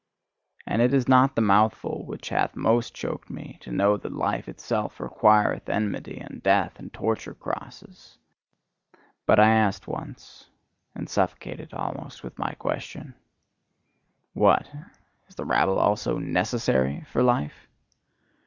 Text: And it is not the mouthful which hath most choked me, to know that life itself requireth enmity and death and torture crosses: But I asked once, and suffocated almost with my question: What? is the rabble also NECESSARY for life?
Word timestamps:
And 0.65 0.81
it 0.81 0.95
is 0.95 1.07
not 1.07 1.35
the 1.35 1.43
mouthful 1.43 2.07
which 2.07 2.29
hath 2.29 2.55
most 2.55 2.95
choked 2.95 3.29
me, 3.29 3.59
to 3.61 3.71
know 3.71 3.97
that 3.97 4.11
life 4.11 4.49
itself 4.49 4.99
requireth 4.99 5.69
enmity 5.69 6.17
and 6.17 6.41
death 6.41 6.79
and 6.79 6.91
torture 6.91 7.35
crosses: 7.35 8.17
But 9.27 9.39
I 9.39 9.49
asked 9.51 9.87
once, 9.87 10.49
and 10.95 11.07
suffocated 11.07 11.71
almost 11.71 12.23
with 12.23 12.39
my 12.39 12.53
question: 12.55 13.13
What? 14.33 14.67
is 15.27 15.35
the 15.35 15.45
rabble 15.45 15.77
also 15.77 16.17
NECESSARY 16.17 17.03
for 17.11 17.21
life? 17.21 17.67